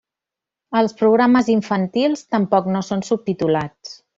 [0.79, 3.95] Els programes infantils tampoc no són subtitulats.